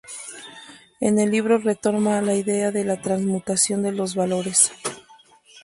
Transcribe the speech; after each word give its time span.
En 0.99 1.19
el 1.19 1.29
libro 1.29 1.59
retoma 1.59 2.23
la 2.23 2.33
idea 2.33 2.71
de 2.71 2.83
la 2.83 2.99
transmutación 3.03 3.83
de 3.83 3.91
los 3.91 4.15
valores. 4.15 4.71